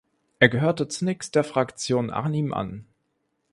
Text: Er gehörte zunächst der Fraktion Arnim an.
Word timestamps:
Er 0.39 0.49
gehörte 0.49 0.87
zunächst 0.87 1.35
der 1.35 1.43
Fraktion 1.43 2.09
Arnim 2.09 2.55
an. 2.55 2.85